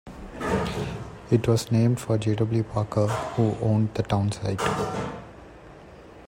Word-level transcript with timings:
It 1.29 1.47
was 1.47 1.71
named 1.71 1.99
for 1.99 2.17
J. 2.17 2.33
W. 2.33 2.63
Parker, 2.63 3.05
who 3.05 3.55
owned 3.61 3.93
the 3.93 4.01
town 4.01 4.31
site. 4.31 4.59